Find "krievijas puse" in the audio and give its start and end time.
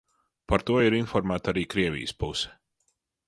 1.73-2.55